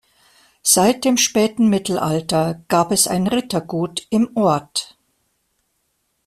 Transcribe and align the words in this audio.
Seit 0.63 1.05
dem 1.05 1.15
späten 1.15 1.67
Mittelalter 1.69 2.63
gab 2.69 2.91
es 2.91 3.07
ein 3.07 3.27
Rittergut 3.27 4.07
im 4.09 4.35
Ort. 4.35 4.97